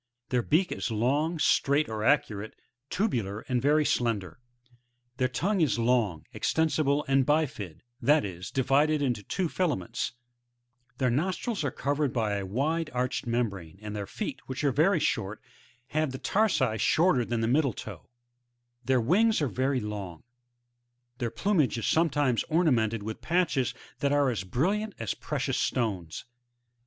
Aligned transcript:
Their 0.29 0.41
beak 0.41 0.71
is 0.71 0.89
long, 0.89 1.37
straight 1.37 1.87
or 1.87 1.99
arcuate, 2.03 2.53
tubular 2.89 3.41
and 3.41 3.61
very 3.61 3.85
slender; 3.85 4.39
their 5.17 5.27
tongue 5.27 5.61
is 5.61 5.77
long, 5.77 6.25
extensible 6.33 7.05
and 7.07 7.23
bifid, 7.23 7.81
that 8.01 8.25
is, 8.25 8.49
divided 8.49 9.03
into 9.03 9.21
two 9.21 9.47
filaments; 9.47 10.13
their 10.97 11.11
nostrils 11.11 11.63
are 11.63 11.69
covered 11.69 12.11
by 12.11 12.33
a 12.37 12.47
wide 12.47 12.89
arched 12.95 13.27
membrane, 13.27 13.77
and 13.79 13.95
their 13.95 14.07
feet, 14.07 14.39
which 14.47 14.63
are 14.63 14.71
very 14.71 14.99
short, 14.99 15.39
have 15.89 16.11
the 16.11 16.17
tarsi 16.17 16.79
shorter 16.79 17.23
than 17.23 17.41
the 17.41 17.47
middle 17.47 17.69
toe; 17.73 18.09
their 18.83 18.99
wings 18.99 19.39
are 19.39 19.47
very 19.47 19.79
long; 19.79 20.23
their 21.19 21.29
plumage 21.29 21.77
is 21.77 21.85
sometimes 21.85 22.43
ornamented 22.49 23.03
with 23.03 23.21
patches 23.21 23.75
that 23.99 24.11
are 24.11 24.31
as 24.31 24.43
brilliant 24.43 24.95
as 24.97 25.13
precious 25.13 25.59
stones. 25.59 26.25